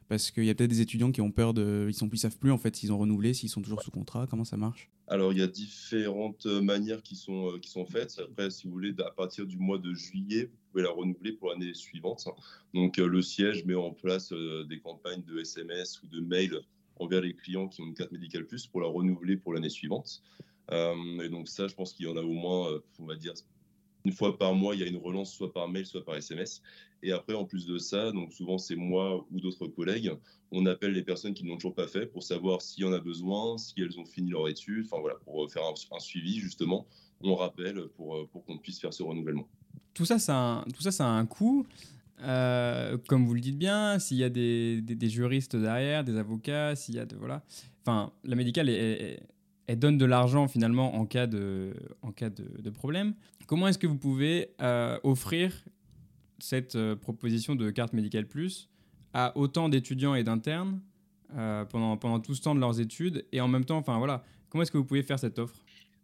Parce 0.08 0.31
qu'il 0.31 0.44
y 0.44 0.50
a 0.50 0.55
peut-être 0.55 0.70
des 0.70 0.81
étudiants 0.81 1.12
qui 1.12 1.20
ont 1.20 1.31
peur 1.31 1.55
de. 1.55 1.88
Ils 1.91 2.08
plus, 2.08 2.19
savent 2.19 2.38
plus 2.38 2.53
en 2.53 2.58
fait 2.58 2.76
s'ils 2.76 2.93
ont 2.93 2.99
renouvelé, 2.99 3.35
s'ils 3.35 3.49
sont 3.49 3.62
toujours 3.62 3.82
sous 3.82 3.91
contrat. 3.91 4.26
Comment 4.29 4.44
ça 4.44 4.56
marche? 4.56 4.91
Alors, 5.08 5.32
il 5.32 5.38
y 5.38 5.43
a 5.43 5.47
différentes 5.47 6.47
manières 6.47 7.03
qui 7.03 7.14
sont, 7.14 7.53
euh, 7.53 7.58
qui 7.58 7.70
sont 7.70 7.87
faites. 7.87 8.19
Après, 8.19 8.50
si 8.50 8.67
vous 8.67 8.73
voulez, 8.73 8.94
à 9.05 9.11
partir 9.11 9.47
du 9.47 9.56
mois 9.56 9.79
de 9.79 9.94
juillet, 9.94 10.44
vous 10.44 10.58
pouvez 10.73 10.82
la 10.82 10.91
renouveler 10.91 11.32
pour 11.32 11.50
l'année 11.50 11.75
suivante. 11.75 12.29
Donc, 12.75 12.99
euh, 12.99 13.06
le 13.06 13.23
siège 13.23 13.64
met 13.64 13.75
en 13.75 13.93
place 13.93 14.32
euh, 14.32 14.64
des 14.64 14.81
campagnes 14.81 15.23
de 15.23 15.38
SMS 15.38 16.03
ou 16.03 16.09
de 16.09 16.20
mail 16.20 16.61
envers 16.97 17.20
les 17.20 17.35
clients 17.35 17.69
qui 17.69 17.82
ont 17.82 17.87
une 17.87 17.94
carte 17.94 18.11
médicale 18.11 18.47
plus 18.47 18.67
pour 18.67 18.81
la 18.81 18.88
renouveler 18.88 19.37
pour 19.37 19.52
l'année 19.52 19.69
suivante. 19.69 20.23
et 20.73 21.29
donc, 21.29 21.49
ça, 21.49 21.69
je 21.69 21.75
pense 21.75 21.93
qu'il 21.93 22.06
y 22.06 22.09
en 22.09 22.17
a 22.17 22.23
au 22.23 22.32
moins, 22.32 22.81
on 22.99 23.05
va 23.05 23.14
dire, 23.14 23.35
une 24.06 24.12
fois 24.12 24.38
par 24.38 24.55
mois, 24.55 24.76
il 24.76 24.81
y 24.81 24.85
a 24.85 24.87
une 24.87 24.99
relance 24.99 25.32
soit 25.32 25.53
par 25.53 25.69
mail, 25.69 25.85
soit 25.85 26.05
par 26.05 26.14
SMS. 26.14 26.62
Et 27.03 27.11
après, 27.11 27.35
en 27.35 27.44
plus 27.44 27.67
de 27.67 27.76
ça, 27.76 28.12
donc 28.12 28.32
souvent 28.32 28.56
c'est 28.56 28.76
moi 28.76 29.26
ou 29.32 29.41
d'autres 29.41 29.67
collègues, 29.67 30.12
on 30.53 30.64
appelle 30.67 30.93
les 30.93 31.03
personnes 31.03 31.35
qui 31.35 31.44
n'ont 31.44 31.56
toujours 31.56 31.75
pas 31.75 31.88
fait 31.88 32.06
pour 32.06 32.23
savoir 32.23 32.62
s'il 32.62 32.85
y 32.85 32.87
en 32.87 32.93
a 32.93 33.00
besoin, 33.00 33.58
si 33.58 33.75
elles 33.79 33.99
ont 33.99 34.05
fini 34.05 34.31
leur 34.31 34.49
étude, 34.49 34.87
enfin 34.87 35.00
voilà, 35.00 35.17
pour 35.25 35.50
faire 35.50 35.64
un, 35.64 35.99
suivi 35.99 36.38
justement. 36.38 36.87
On 37.20 37.35
rappelle 37.35 37.88
pour, 37.97 38.29
pour 38.29 38.44
qu'on 38.44 38.58
puisse 38.58 38.79
faire 38.81 38.94
ce 38.94 39.03
renouvellement. 39.03 39.49
Tout 39.93 40.05
ça, 40.05 40.20
ça 40.20 40.37
a 40.37 40.38
un, 40.38 40.62
tout 40.62 40.82
ça, 40.82 40.93
ça 40.93 41.06
a 41.06 41.11
un 41.11 41.26
coût. 41.26 41.67
Euh, 42.23 42.97
comme 43.09 43.26
vous 43.26 43.35
le 43.35 43.41
dites 43.41 43.59
bien, 43.59 43.99
s'il 43.99 44.19
y 44.19 44.25
a 44.25 44.31
des, 44.31 44.81
des, 44.82 45.09
juristes 45.09 45.56
derrière, 45.56 46.05
des 46.05 46.17
avocats, 46.17 46.76
s'il 46.76 46.94
y 46.94 46.99
a 46.99 47.06
de 47.06 47.17
voilà, 47.17 47.43
enfin, 47.82 48.12
la 48.25 48.37
médicale 48.37 48.69
est, 48.69 49.20
elle 49.66 49.78
donne 49.78 49.98
de 49.98 50.04
l'argent 50.04 50.48
finalement 50.48 50.96
en 50.96 51.06
cas 51.06 51.26
de, 51.26 51.75
en 52.02 52.12
cas 52.12 52.30
de, 52.30 52.70
problème. 52.70 53.14
Comment 53.46 53.68
est-ce 53.68 53.78
que 53.78 53.87
vous 53.87 53.99
pouvez 53.99 54.50
euh, 54.61 54.99
offrir 55.02 55.52
cette 56.38 56.76
euh, 56.76 56.94
proposition 56.96 57.54
de 57.54 57.70
carte 57.70 57.92
médicale 57.92 58.26
plus 58.26 58.68
à 59.14 59.37
autant 59.37 59.68
d'étudiants 59.68 60.14
et 60.14 60.25
d'internes 60.25 60.80
euh, 61.37 61.64
pendant, 61.64 61.96
pendant 61.96 62.20
tout 62.20 62.35
ce 62.35 62.42
temps 62.42 62.54
de 62.54 62.61
leurs 62.61 62.80
études 62.80 63.26
et 63.32 63.40
en 63.40 63.49
même 63.49 63.64
temps, 63.64 63.78
enfin 63.78 63.99
voilà, 63.99 64.23
comment 64.50 64.62
est-ce 64.62 64.70
que 64.70 64.78
vous 64.78 64.85
pouvez 64.85 65.02
faire 65.02 65.18
cette 65.18 65.38
offre? 65.38 65.56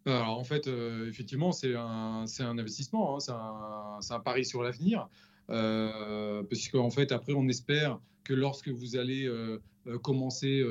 Alors 0.05 0.37
en 0.37 0.43
fait, 0.43 0.67
effectivement, 1.07 1.53
c'est 1.53 1.75
un, 1.75 2.25
un, 2.25 2.57
investissement, 2.57 3.15
hein, 3.15 3.19
c'est 3.21 3.31
un, 3.31 3.99
un, 4.17 4.19
pari 4.19 4.43
sur 4.43 4.61
l'avenir, 4.61 5.07
parce 5.47 6.67
qu'en 6.69 6.89
fait, 6.89 7.13
après, 7.13 7.31
on 7.31 7.47
espère 7.47 7.99
que 8.25 8.33
lorsque 8.33 8.67
vous 8.67 8.97
allez 8.97 9.31
commencer 10.01 10.61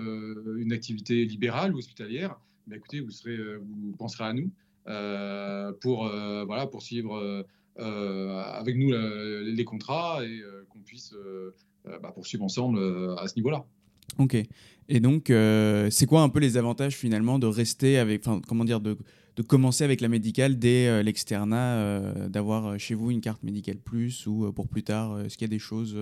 une 0.59 0.73
activité 0.73 1.25
libérale 1.25 1.75
ou 1.75 1.79
hospitalière, 1.79 2.39
bah, 2.67 2.77
écoutez, 2.77 3.01
vous, 3.01 3.11
serez, 3.11 3.37
euh, 3.37 3.61
vous 3.63 3.93
penserez 3.97 4.25
à 4.25 4.33
nous 4.33 4.51
euh, 4.87 5.73
pour 5.81 6.07
euh, 6.07 6.45
voilà, 6.45 6.67
poursuivre 6.67 7.45
avec 7.77 8.77
nous 8.77 8.93
les 8.93 9.65
contrats 9.65 10.25
et 10.25 10.43
qu'on 10.69 10.81
puisse 10.81 11.15
bah, 11.85 12.13
poursuivre 12.15 12.45
ensemble 12.45 12.79
à 13.19 13.27
ce 13.29 13.37
niveau-là. 13.37 13.65
Ok. 14.19 14.37
Et 14.89 15.01
donc, 15.01 15.33
c'est 15.91 16.07
quoi 16.07 16.23
un 16.23 16.29
peu 16.29 16.41
les 16.41 16.57
avantages 16.57 16.97
finalement 16.97 17.39
de 17.39 17.47
rester 17.47 17.99
avec, 17.99 18.27
enfin, 18.27 18.43
comment 18.47 18.65
dire, 18.65 18.81
de, 18.81 18.99
de, 19.37 19.43
commencer 19.43 19.85
avec 19.85 20.03
la 20.03 20.09
médicale 20.09 20.59
dès 20.59 21.03
l'externat, 21.03 22.29
d'avoir 22.29 22.79
chez 22.79 22.95
vous 22.95 23.11
une 23.11 23.23
carte 23.23 23.43
médicale 23.43 23.79
plus 23.79 24.27
ou 24.27 24.53
pour 24.53 24.69
plus 24.69 24.83
tard 24.83 25.21
Est-ce 25.21 25.39
qu'il 25.39 25.47
y 25.47 25.51
a 25.51 25.55
des 25.55 25.59
choses 25.59 25.97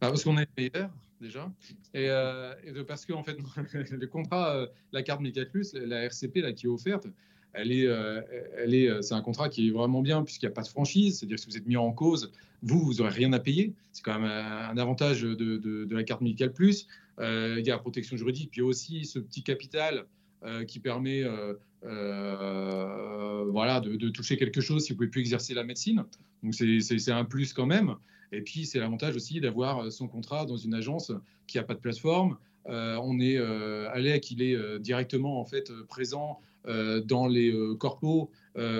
bah, 0.00 0.08
Parce 0.08 0.24
qu'on 0.24 0.38
est 0.38 0.48
meilleur 0.56 0.90
déjà. 1.20 1.50
Et, 1.94 2.08
euh, 2.08 2.54
parce 2.86 3.04
que 3.04 3.12
fait, 3.22 3.36
le 3.90 4.06
contrat, 4.06 4.56
euh, 4.56 4.66
la 4.92 5.02
carte 5.02 5.20
Médical 5.20 5.48
Plus, 5.50 5.74
la 5.74 6.04
RCP 6.04 6.36
là, 6.36 6.52
qui 6.52 6.66
est 6.66 6.68
offerte, 6.68 7.06
elle 7.52 7.72
est, 7.72 7.86
euh, 7.86 8.20
elle 8.58 8.74
est, 8.74 9.02
c'est 9.02 9.14
un 9.14 9.22
contrat 9.22 9.48
qui 9.48 9.68
est 9.68 9.70
vraiment 9.70 10.02
bien 10.02 10.22
puisqu'il 10.22 10.46
n'y 10.46 10.52
a 10.52 10.54
pas 10.54 10.62
de 10.62 10.68
franchise. 10.68 11.18
C'est-à-dire 11.18 11.36
que 11.36 11.42
si 11.42 11.48
vous 11.48 11.56
êtes 11.56 11.66
mis 11.66 11.76
en 11.76 11.92
cause, 11.92 12.32
vous, 12.62 12.80
vous 12.80 12.94
n'aurez 12.94 13.10
rien 13.10 13.32
à 13.32 13.38
payer. 13.38 13.72
C'est 13.92 14.02
quand 14.02 14.18
même 14.18 14.30
un, 14.30 14.76
avantage 14.76 15.22
de, 15.22 15.34
de, 15.34 15.94
la 15.94 16.04
carte 16.04 16.20
Médical 16.20 16.52
Plus. 16.52 16.86
il 17.18 17.62
y 17.64 17.70
a 17.70 17.74
la 17.74 17.78
protection 17.78 18.16
juridique, 18.16 18.50
puis 18.50 18.60
aussi 18.60 19.06
ce 19.06 19.18
petit 19.18 19.42
capital 19.42 20.04
qui 20.66 20.80
permet 20.80 21.24
voilà, 21.82 23.80
de, 23.80 23.96
de, 23.96 24.08
toucher 24.10 24.36
quelque 24.36 24.60
chose 24.60 24.84
si 24.84 24.88
vous 24.90 24.94
ne 24.94 24.98
pouvez 24.98 25.08
plus 25.08 25.20
exercer 25.20 25.54
la 25.54 25.64
médecine. 25.64 26.04
Donc 26.42 26.54
c'est 26.54 27.10
un 27.10 27.24
plus 27.24 27.54
quand 27.54 27.66
même. 27.66 27.96
Et 28.32 28.42
puis, 28.42 28.66
c'est 28.66 28.78
l'avantage 28.78 29.16
aussi 29.16 29.40
d'avoir 29.40 29.84
euh, 29.84 29.90
son 29.90 30.08
contrat 30.08 30.46
dans 30.46 30.56
une 30.56 30.74
agence 30.74 31.12
qui 31.46 31.58
n'a 31.58 31.62
pas 31.62 31.74
de 31.74 31.80
plateforme. 31.80 32.36
Euh, 32.68 32.98
on 33.02 33.20
est 33.20 33.36
euh, 33.36 33.88
Alec, 33.92 34.30
il 34.30 34.42
est 34.42 34.54
euh, 34.54 34.78
directement 34.78 35.40
en 35.40 35.44
fait 35.44 35.72
présent 35.88 36.40
dans 37.04 37.28
les 37.28 37.54
corpos 37.78 38.28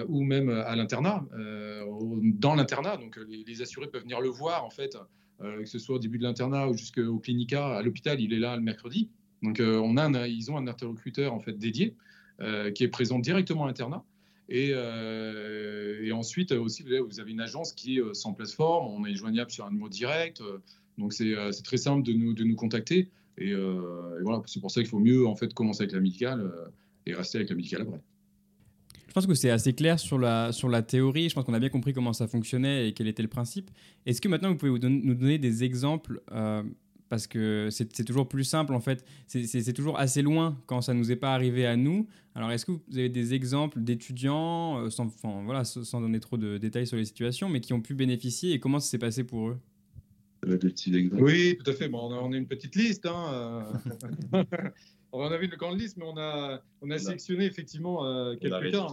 ou 0.08 0.24
même 0.24 0.48
à 0.48 0.74
l'internat, 0.74 1.24
dans 1.30 2.56
l'internat. 2.56 2.96
Donc, 2.96 3.16
les, 3.28 3.62
assurés 3.62 3.86
peuvent 3.86 4.02
venir 4.02 4.20
le 4.20 4.28
voir 4.28 4.64
en 4.64 4.70
fait, 4.70 4.98
que 5.38 5.64
ce 5.66 5.78
soit 5.78 5.94
au 5.94 5.98
début 6.00 6.18
de 6.18 6.24
l'internat 6.24 6.68
ou 6.68 6.76
jusqu'au 6.76 7.20
clinica, 7.20 7.76
à 7.76 7.82
l'hôpital, 7.82 8.20
il 8.20 8.32
est 8.32 8.40
là 8.40 8.56
le 8.56 8.62
mercredi. 8.62 9.08
Donc, 9.40 9.60
ils 9.60 10.50
ont 10.50 10.56
un 10.56 10.66
interlocuteur 10.66 11.32
en 11.32 11.38
fait 11.38 11.52
dédié. 11.52 11.94
qui 12.74 12.82
est 12.82 12.88
présente 12.88 13.22
directement 13.22 13.62
à 13.62 13.66
l'internat. 13.68 14.02
Et, 14.48 14.70
et, 14.70 16.12
ensuite 16.12 16.52
aussi, 16.52 16.84
vous 16.84 17.20
avez 17.20 17.32
une 17.32 17.40
agence 17.40 17.72
qui 17.72 17.98
est 17.98 18.14
sans 18.14 18.32
plateforme, 18.32 18.86
on 18.86 19.04
est 19.04 19.14
joignable 19.14 19.50
sur 19.50 19.66
un 19.66 19.70
numéro 19.70 19.88
direct. 19.88 20.40
Donc 20.98 21.12
c'est 21.12 21.34
très 21.64 21.76
simple 21.76 22.04
de 22.04 22.12
nous, 22.12 22.32
de 22.32 22.44
nous 22.44 22.54
contacter. 22.54 23.08
Et, 23.38 23.54
voilà, 24.22 24.40
c'est 24.46 24.60
pour 24.60 24.70
ça 24.70 24.80
qu'il 24.82 24.90
faut 24.90 25.00
mieux 25.00 25.26
en 25.26 25.34
fait 25.34 25.52
commencer 25.52 25.82
avec 25.82 25.92
la 25.92 26.00
médicale 26.00 26.48
et 27.06 27.14
rester 27.14 27.38
avec 27.38 27.50
la 27.50 27.56
médicale 27.56 27.82
après. 27.82 28.00
Je 29.16 29.20
pense 29.20 29.28
que 29.28 29.34
c'est 29.34 29.48
assez 29.48 29.72
clair 29.72 29.98
sur 29.98 30.18
la, 30.18 30.52
sur 30.52 30.68
la 30.68 30.82
théorie. 30.82 31.30
Je 31.30 31.34
pense 31.34 31.44
qu'on 31.44 31.54
a 31.54 31.58
bien 31.58 31.70
compris 31.70 31.94
comment 31.94 32.12
ça 32.12 32.28
fonctionnait 32.28 32.88
et 32.88 32.92
quel 32.92 33.08
était 33.08 33.22
le 33.22 33.28
principe. 33.28 33.70
Est-ce 34.04 34.20
que 34.20 34.28
maintenant 34.28 34.50
vous 34.50 34.56
pouvez 34.56 34.78
nous 34.78 35.14
donner 35.14 35.38
des 35.38 35.64
exemples 35.64 36.20
euh, 36.32 36.62
parce 37.08 37.26
que 37.26 37.68
c'est 37.70 38.04
toujours 38.04 38.28
plus 38.28 38.44
simple 38.44 38.74
en 38.74 38.80
fait. 38.80 39.04
C'est 39.26 39.72
toujours 39.72 39.98
assez 39.98 40.22
loin 40.22 40.60
quand 40.66 40.80
ça 40.80 40.94
nous 40.94 41.10
est 41.10 41.16
pas 41.16 41.34
arrivé 41.34 41.66
à 41.66 41.76
nous. 41.76 42.06
Alors 42.34 42.50
est-ce 42.52 42.66
que 42.66 42.72
vous 42.72 42.82
avez 42.92 43.08
des 43.08 43.34
exemples 43.34 43.80
d'étudiants, 43.80 44.78
euh, 44.78 44.90
sans, 44.90 45.06
voilà, 45.44 45.64
sans 45.64 46.00
donner 46.00 46.20
trop 46.20 46.36
de 46.36 46.58
détails 46.58 46.86
sur 46.86 46.96
les 46.96 47.04
situations, 47.04 47.48
mais 47.48 47.60
qui 47.60 47.72
ont 47.72 47.80
pu 47.80 47.94
bénéficier 47.94 48.52
et 48.52 48.60
comment 48.60 48.80
ça 48.80 48.88
s'est 48.88 48.98
passé 48.98 49.24
pour 49.24 49.48
eux? 49.48 49.58
Oui, 50.44 51.58
tout 51.58 51.70
à 51.70 51.74
fait. 51.74 51.88
Bon, 51.88 52.10
on 52.12 52.32
a 52.32 52.36
une 52.36 52.46
petite 52.46 52.76
liste. 52.76 53.06
Hein. 53.06 53.72
Euh. 54.34 54.44
on 55.12 55.22
avait 55.24 55.46
une 55.46 55.54
grande 55.56 55.80
liste, 55.80 55.96
mais 55.96 56.04
on 56.06 56.16
a, 56.16 56.60
on 56.82 56.90
a 56.90 56.98
sélectionné 56.98 57.44
effectivement 57.46 58.04
euh, 58.04 58.36
quelques 58.36 58.72
cas. 58.72 58.86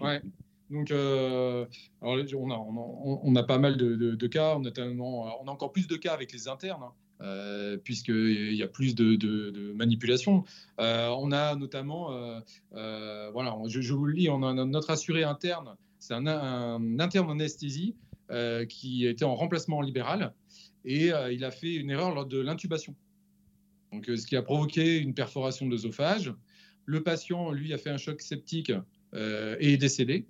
Ouais. 0.00 0.22
Donc, 0.70 0.90
euh, 0.90 1.66
alors, 2.00 2.16
on, 2.34 2.50
a, 2.50 2.56
on, 2.56 3.36
a, 3.36 3.42
pas 3.42 3.58
mal 3.58 3.76
de, 3.76 4.26
cas. 4.26 4.56
On 4.56 4.64
a, 4.64 4.70
tellement, 4.70 5.42
on 5.42 5.48
a 5.48 5.50
encore 5.50 5.72
plus 5.72 5.86
de 5.86 5.96
cas 5.96 6.14
avec 6.14 6.32
les 6.32 6.48
internes, 6.48 6.82
hein, 6.82 6.92
euh, 7.22 7.76
puisqu'il 7.76 8.54
y 8.54 8.62
a 8.62 8.68
plus 8.68 8.94
de, 8.94 9.16
de 9.16 9.72
manipulation. 9.72 10.44
on 10.78 11.32
a 11.32 11.56
notamment, 11.56 12.08
voilà, 12.70 13.56
je, 13.66 13.92
vous 13.92 14.04
le 14.06 14.12
lis, 14.12 14.28
on 14.28 14.42
a 14.42 14.52
notre 14.64 14.90
assuré 14.90 15.24
interne, 15.24 15.76
c'est 15.98 16.14
un, 16.14 16.26
un, 16.26 16.98
interne 16.98 17.28
en 17.28 17.32
anesthésie 17.32 17.94
qui 18.68 19.06
était 19.06 19.24
en 19.24 19.34
remplacement 19.34 19.80
libéral 19.80 20.34
et 20.84 21.10
il 21.30 21.44
a 21.44 21.50
fait 21.50 21.74
une 21.74 21.90
erreur 21.90 22.14
lors 22.14 22.26
de 22.26 22.40
l'intubation. 22.40 22.94
Donc, 23.92 24.08
euh, 24.08 24.16
ce 24.16 24.26
qui 24.26 24.36
a 24.36 24.42
provoqué 24.42 24.98
une 24.98 25.14
perforation 25.14 25.66
de 25.66 25.70
l'œsophage. 25.70 26.34
Le 26.86 27.02
patient, 27.02 27.52
lui, 27.52 27.72
a 27.72 27.78
fait 27.78 27.90
un 27.90 27.98
choc 27.98 28.20
septique 28.20 28.72
euh, 29.14 29.56
et 29.60 29.74
est 29.74 29.76
décédé. 29.76 30.26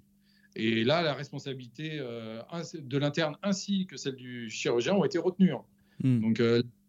Et 0.55 0.85
là, 0.85 1.03
la 1.03 1.15
responsabilité 1.15 1.99
euh, 1.99 2.43
de 2.75 2.99
l'interne 2.99 3.37
ainsi 3.43 3.87
que 3.87 3.97
celle 3.97 4.17
du 4.17 4.51
chirurgien 4.51 4.95
ont 4.95 5.05
été 5.05 5.19
retenues. 5.19 5.53
Hein. 5.53 5.63
Hmm. 6.03 6.21
Donc, 6.21 6.43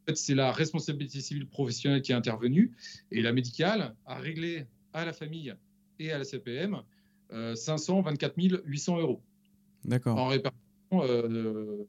fait, 0.08 0.16
c'est 0.16 0.36
la 0.36 0.52
responsabilité 0.52 1.22
civile 1.22 1.48
professionnelle 1.48 2.02
qui 2.02 2.12
est 2.12 2.16
intervenue 2.16 2.72
et 3.12 3.22
la 3.22 3.34
médicale 3.34 3.96
a 4.06 4.16
réglé 4.16 4.66
à 4.94 5.06
la 5.06 5.14
famille 5.14 5.54
et 6.00 6.12
à 6.12 6.18
la 6.18 6.24
CPM 6.24 6.82
524 7.56 8.36
800 8.66 9.00
euros. 9.00 9.22
D'accord. 9.86 10.18
En 10.18 10.28
répartition 10.28 10.58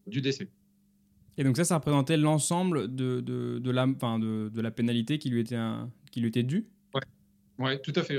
du 0.06 0.20
décès. 0.20 0.48
Et 1.36 1.44
donc 1.44 1.56
ça, 1.56 1.64
ça 1.64 1.76
représentait 1.76 2.16
l'ensemble 2.16 2.94
de, 2.94 3.20
de, 3.20 3.58
de, 3.58 3.70
la, 3.70 3.86
de, 3.86 4.48
de, 4.48 4.60
la 4.60 4.70
pénalité 4.70 5.18
qui 5.18 5.30
lui 5.30 5.40
était, 5.40 5.58
qui 6.10 6.20
lui 6.20 6.28
était 6.28 6.44
due? 6.44 6.66
Oui, 6.94 7.00
ouais, 7.58 7.78
tout 7.80 7.92
à 7.96 8.02
fait. 8.02 8.18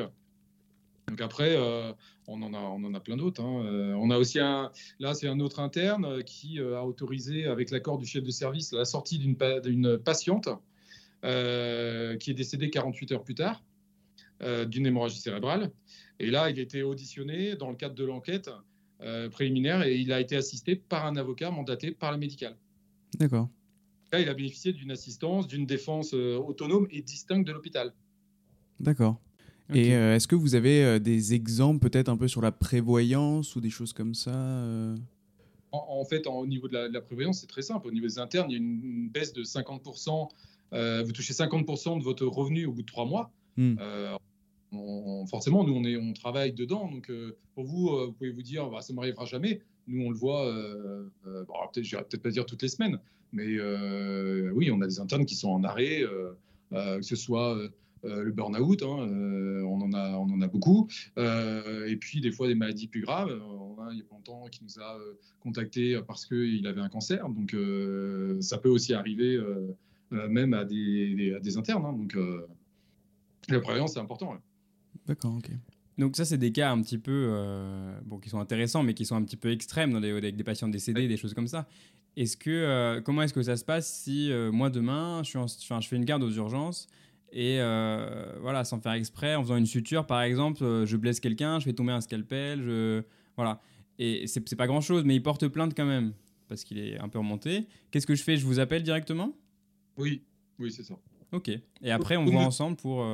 Donc 1.08 1.22
après, 1.22 1.56
euh, 1.56 1.94
on, 2.28 2.42
en 2.42 2.54
a, 2.54 2.60
on 2.60 2.84
en 2.84 2.94
a 2.94 3.00
plein 3.00 3.18
d'autres. 3.18 3.42
Hein. 3.42 3.66
Euh, 3.66 3.94
on 3.94 4.10
a 4.10 4.18
aussi 4.18 4.40
un, 4.40 4.72
là, 5.00 5.14
c'est 5.14 5.28
un 5.28 5.40
autre 5.40 5.60
interne 5.60 6.24
qui 6.24 6.60
euh, 6.60 6.78
a 6.78 6.84
autorisé, 6.84 7.46
avec 7.46 7.70
l'accord 7.72 7.98
du 7.98 8.06
chef 8.06 8.24
de 8.24 8.32
service, 8.32 8.72
la 8.72 8.86
sortie 8.86 9.20
d'une 9.20 9.36
patiente 9.98 10.50
qui 11.24 12.32
est 12.32 12.36
décédée 12.36 12.70
48 12.70 13.14
heures 13.14 13.24
plus 13.24 13.34
tard 13.34 13.64
d'une 14.68 14.86
hémorragie 14.86 15.20
cérébrale. 15.20 15.72
Et 16.20 16.30
là, 16.30 16.52
il 16.52 16.60
a 16.60 16.62
été 16.62 16.84
auditionné 16.84 17.56
dans 17.56 17.72
le 17.72 17.76
cadre 17.76 17.96
de 17.96 18.06
l'enquête 18.06 18.52
préliminaire 19.32 19.82
et 19.82 19.96
il 19.96 20.14
a 20.14 20.20
été 20.20 20.36
assisté 20.36 20.76
par 20.76 21.08
un 21.08 21.16
avocat 21.16 21.50
mandaté 21.50 21.90
par 21.90 22.12
la 22.12 22.18
médicale. 22.18 22.56
D'accord. 23.18 23.50
Là, 24.12 24.20
il 24.20 24.30
a 24.30 24.36
bénéficié 24.36 24.72
d'une 24.72 24.92
assistance, 24.92 25.48
d'une 25.48 25.66
défense 25.66 26.14
autonome 26.14 26.86
et 26.92 27.02
distincte 27.02 27.48
de 27.48 27.54
l'hôpital. 27.54 27.92
D'accord. 28.80 29.20
Et 29.74 29.96
euh, 29.96 30.16
est-ce 30.16 30.28
que 30.28 30.36
vous 30.36 30.56
avez 30.56 30.84
euh, 30.84 31.00
des 31.00 31.34
exemples 31.34 31.80
peut-être 31.90 32.10
un 32.10 32.18
peu 32.18 32.28
sur 32.28 32.42
la 32.42 32.52
prévoyance 32.52 33.56
ou 33.56 33.62
des 33.62 33.70
choses 33.70 33.94
comme 33.94 34.14
ça 34.14 34.34
en, 35.72 36.06
fait, 36.06 36.26
au 36.26 36.48
niveau 36.48 36.70
de 36.70 36.90
la, 36.90 37.02
prévoyance, 37.02 37.42
c'est 37.42 37.48
très 37.48 37.62
simple. 37.62 37.88
Au 37.88 37.92
niveau 37.92 38.08
des 38.08 38.18
internes, 38.18 38.50
il 38.50 38.54
y 38.54 38.56
a 38.56 38.60
une, 38.60 39.10
baisse 39.10 39.34
de 39.34 39.44
50%. 39.44 40.30
vous 40.72 41.12
touchez 41.12 41.34
50% 41.34 42.00
de 42.00 42.04
votre 42.04 42.26
revenu 42.26 42.66
au 42.66 42.72
bout 42.72 42.82
de 42.82 42.88
trois 42.88 43.06
mois. 43.06 43.30
Hmm. 43.58 43.76
forcément, 45.28 45.66
nous, 45.66 45.74
on, 45.74 45.84
est, 45.84 45.98
on 45.98 46.14
travaille 46.14 46.54
dedans. 46.54 46.90
Donc, 46.90 47.12
pour 47.56 47.66
vous, 47.66 47.90
vous 47.90 48.14
pouvez 48.14 48.32
vous 48.32 48.42
dire, 48.42 48.70
bah, 48.70 48.80
ça 48.82 48.94
ne 48.94 48.96
m'arrivera 48.96 49.26
jamais. 49.26 49.60
Nous, 49.88 50.04
on 50.04 50.10
le 50.10 50.16
voit, 50.16 50.48
euh, 50.48 51.08
euh, 51.28 51.44
peut-être, 51.74 51.86
je 51.86 51.96
peut-être 51.98 52.22
pas 52.22 52.30
dire 52.30 52.46
toutes 52.46 52.62
les 52.62 52.70
semaines, 52.70 53.00
mais 53.32 53.46
euh, 53.58 54.50
oui, 54.54 54.72
on 54.72 54.82
a 54.82 54.88
des 54.88 55.00
internes 55.00 55.26
qui 55.26 55.36
sont 55.36 55.50
en 55.50 55.64
arrêt, 55.64 56.04
que 56.72 57.02
ce 57.02 57.16
soit 57.16 57.58
le 58.06 58.32
burn-out, 58.32 58.84
hein, 58.84 59.08
on, 59.66 59.82
en 59.82 59.94
a, 59.94 60.12
on 60.18 60.32
en 60.32 60.42
a 60.42 60.48
beaucoup, 60.48 60.88
et 61.18 61.98
puis 62.00 62.22
des 62.22 62.32
fois 62.32 62.48
des 62.48 62.56
maladies 62.56 62.88
plus 62.88 63.02
graves. 63.02 63.30
On 63.50 63.82
a, 63.82 63.92
il 63.92 63.98
y 63.98 64.02
a 64.02 64.06
pas 64.06 64.16
longtemps 64.16 64.48
qui 64.52 64.64
nous 64.64 64.80
a 64.80 64.98
contacté 65.40 66.00
parce 66.08 66.26
qu'il 66.26 66.66
avait 66.68 66.82
un 66.82 66.90
cancer, 66.90 67.28
donc 67.30 67.56
ça 68.42 68.58
peut 68.58 68.70
aussi 68.70 68.94
arriver 68.94 69.40
même 70.12 70.54
à 70.54 70.66
des, 70.66 71.38
des 71.42 71.58
internes. 71.58 71.86
Hein, 71.86 71.94
donc 71.94 72.16
la 73.50 73.60
prévention, 73.60 73.88
c'est 73.88 74.00
important. 74.00 74.36
D'accord, 75.06 75.36
ok. 75.36 75.52
Donc 75.98 76.16
ça, 76.18 76.26
c'est 76.26 76.38
des 76.38 76.52
cas 76.52 76.72
un 76.72 76.82
petit 76.82 76.98
peu, 76.98 77.30
euh, 77.30 77.98
bon, 78.06 78.20
qui 78.20 78.30
sont 78.30 78.40
intéressants, 78.40 78.84
mais 78.84 78.94
qui 78.94 79.06
sont 79.06 79.16
un 79.16 79.24
petit 79.24 79.38
peu 79.38 79.52
extrêmes 79.52 79.94
dans 79.94 80.04
avec 80.04 80.36
des 80.36 80.44
patients 80.44 80.68
décédés, 80.68 81.08
des 81.08 81.18
choses 81.18 81.34
comme 81.34 81.48
ça. 81.48 81.68
Est-ce 82.18 82.38
que, 82.38 82.50
euh, 82.50 83.02
comment 83.02 83.22
est-ce 83.22 83.34
que 83.34 83.44
ça 83.44 83.58
se 83.58 83.66
passe 83.66 83.92
si 84.04 84.32
euh, 84.32 84.52
moi 84.52 84.70
demain, 84.70 85.22
je, 85.24 85.30
suis 85.48 85.76
je 85.82 85.88
fais 85.88 85.96
une 85.96 86.06
garde 86.06 86.24
aux 86.24 86.32
urgences 86.32 86.88
et 87.36 87.58
voilà, 88.42 88.64
sans 88.64 88.80
faire 88.80 88.94
exprès, 88.94 89.36
en 89.36 89.44
faisant 89.44 89.58
une 89.58 89.66
suture, 89.66 90.08
par 90.08 90.22
exemple, 90.22 90.86
je 90.86 90.98
blesse 90.98 91.20
quelqu'un, 91.20 91.60
je 91.60 91.66
fais 91.66 91.74
tomber 91.74 91.92
un 91.92 92.02
scalpel, 92.02 92.62
je, 92.64 93.04
voilà. 93.36 93.62
Et 94.00 94.28
c'est 94.28 94.56
pas 94.56 94.68
grand-chose, 94.68 95.04
mais 95.06 95.16
il 95.16 95.24
porte 95.24 95.48
plainte 95.48 95.74
quand 95.76 95.86
même 95.86 96.14
parce 96.48 96.64
qu'il 96.64 96.80
est 96.80 96.98
un 97.00 97.10
peu 97.10 97.18
remonté. 97.18 97.68
Qu'est-ce 97.92 98.08
que 98.08 98.16
je 98.16 98.24
fais? 98.24 98.38
Je 98.38 98.46
vous 98.46 98.60
appelle 98.60 98.84
directement? 98.84 99.36
Oui, 99.98 100.24
oui, 100.60 100.72
c'est 100.72 100.84
ça. 100.84 100.96
Ok. 101.32 101.50
Et 101.82 101.92
après, 101.92 102.18
on 102.18 102.26
voit 102.26 102.42
ensemble 102.42 102.78
pour. 102.78 103.06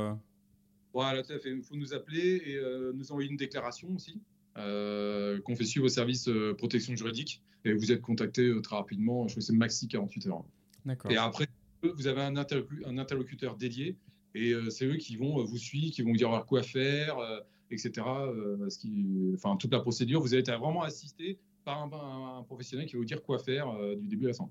Voilà, 0.94 1.24
tout 1.24 1.34
à 1.34 1.40
fait. 1.40 1.52
Il 1.52 1.64
faut 1.64 1.76
nous 1.76 1.94
appeler 1.94 2.42
et 2.46 2.56
euh, 2.56 2.92
nous 2.94 3.12
envoyer 3.12 3.30
une 3.30 3.38
déclaration 3.38 3.90
aussi, 3.96 4.22
euh, 4.58 5.40
qu'on 5.42 5.56
fait 5.56 5.66
suivre 5.66 5.86
au 5.86 5.90
service 5.90 6.28
euh, 6.28 6.54
protection 6.54 6.96
juridique. 6.96 7.42
Et 7.64 7.74
vous 7.74 7.92
êtes 7.92 8.02
contacté 8.02 8.52
très 8.64 8.76
rapidement, 8.76 9.28
je 9.28 9.34
crois 9.34 9.42
que 9.42 9.46
c'est 9.46 9.54
maxi 9.54 9.88
48 9.88 10.28
heures. 10.28 10.44
D'accord. 10.84 11.12
Et 11.12 11.18
après, 11.18 11.48
vous 11.84 12.08
avez 12.08 12.22
un, 12.22 12.36
un 12.36 12.98
interlocuteur 12.98 13.56
dédié 13.56 13.96
et 14.34 14.54
c'est 14.70 14.86
eux 14.86 14.98
qui 14.98 15.16
vont 15.16 15.44
vous 15.44 15.58
suivre, 15.58 15.92
qui 15.94 16.02
vont 16.02 16.12
vous 16.12 16.18
dire 16.18 16.46
quoi 16.48 16.64
faire, 16.64 17.18
etc. 17.70 17.92
Ce 18.70 18.78
qui, 18.78 19.32
enfin, 19.34 19.58
toute 19.58 19.72
la 19.72 19.80
procédure, 19.80 20.22
vous 20.22 20.34
allez 20.34 20.42
être 20.42 20.58
vraiment 20.58 20.84
assisté 20.84 21.38
par 21.66 21.84
un, 21.84 22.40
un, 22.40 22.44
professionnel 22.44 22.88
qui 22.88 22.94
va 22.94 23.00
vous 23.00 23.06
dire 23.06 23.22
quoi 23.22 23.40
faire 23.40 23.68
du 23.98 24.08
début 24.08 24.26
à 24.26 24.30
la 24.30 24.34
fin. 24.34 24.50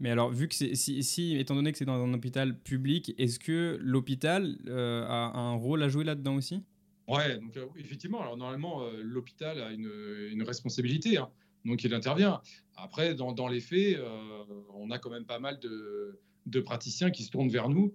Mais 0.00 0.10
alors, 0.10 0.30
vu 0.30 0.46
que 0.48 0.54
c'est, 0.54 0.74
si, 0.74 1.36
étant 1.36 1.54
donné 1.54 1.72
que 1.72 1.78
c'est 1.78 1.84
dans 1.84 2.02
un 2.02 2.14
hôpital 2.14 2.56
public, 2.56 3.14
est-ce 3.18 3.38
que 3.38 3.78
l'hôpital 3.80 4.56
euh, 4.68 5.04
a 5.08 5.36
un 5.36 5.54
rôle 5.54 5.82
à 5.82 5.88
jouer 5.88 6.04
là-dedans 6.04 6.36
aussi? 6.36 6.62
Ouais, 7.08 7.38
donc 7.38 7.56
euh, 7.56 7.66
effectivement. 7.76 8.20
Alors 8.20 8.36
normalement, 8.36 8.82
euh, 8.82 9.00
l'hôpital 9.02 9.60
a 9.60 9.72
une, 9.72 9.90
une 10.30 10.42
responsabilité, 10.42 11.16
hein, 11.16 11.30
donc 11.64 11.82
il 11.82 11.92
intervient. 11.94 12.40
Après, 12.76 13.14
dans, 13.14 13.32
dans 13.32 13.48
les 13.48 13.60
faits, 13.60 13.98
on 14.74 14.90
a 14.90 14.98
quand 14.98 15.10
même 15.10 15.24
pas 15.24 15.40
mal 15.40 15.58
de, 15.58 16.20
de, 16.46 16.60
praticiens 16.60 17.10
qui 17.10 17.24
se 17.24 17.30
tournent 17.30 17.48
vers 17.48 17.68
nous 17.68 17.92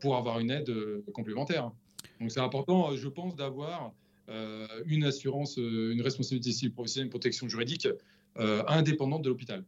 pour 0.00 0.16
avoir 0.16 0.38
une 0.40 0.50
aide 0.50 0.72
complémentaire. 1.12 1.66
Hein. 1.66 1.72
Donc 2.20 2.30
c'est 2.30 2.40
important, 2.40 2.94
je 2.96 3.08
pense, 3.08 3.36
d'avoir 3.36 3.92
une 4.86 5.04
assurance, 5.04 5.56
une 5.56 6.00
responsabilité 6.00 6.52
civile 6.52 6.72
professionnelle, 6.72 7.06
une 7.06 7.10
protection 7.10 7.48
juridique 7.48 7.88
indépendante 8.36 9.22
de 9.22 9.28
l'hôpital. 9.28 9.64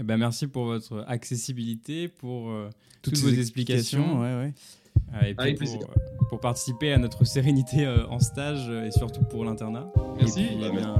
Eh 0.00 0.02
ben, 0.02 0.16
merci 0.16 0.46
pour 0.46 0.64
votre 0.64 1.04
accessibilité, 1.08 2.08
pour 2.08 2.50
euh, 2.50 2.70
toutes, 3.02 3.18
vos 3.18 3.28
explications. 3.28 4.20
Ouais, 4.20 4.34
ouais. 4.34 4.54
Ah, 5.12 5.28
et 5.28 5.34
puis 5.34 5.66
pour, 5.66 5.82
euh, 5.82 5.94
pour, 6.30 6.40
participer 6.40 6.92
à 6.92 6.98
notre 6.98 7.24
sérénité 7.24 7.84
euh, 7.84 8.06
en 8.06 8.18
stage 8.18 8.70
et 8.70 8.90
surtout 8.92 9.22
pour 9.24 9.44
l'internat. 9.44 9.92
Merci. 10.16 10.42
Et 10.42 10.46
puis, 10.46 10.56
eh 10.64 10.70
bien, 10.70 10.94